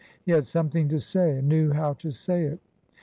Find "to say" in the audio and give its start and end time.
0.89-1.37, 1.93-2.45